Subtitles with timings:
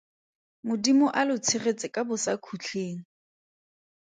[0.67, 3.01] Modimo a lo tshegetse ka bosakhutleng.